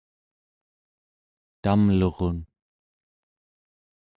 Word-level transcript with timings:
tamlurun 1.61 2.37